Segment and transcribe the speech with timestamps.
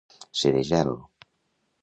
[0.39, 0.91] Ser de gel.